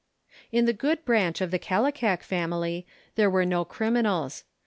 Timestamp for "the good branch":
0.65-1.41